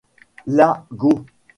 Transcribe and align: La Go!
La 0.55 0.71
Go! 0.89 1.17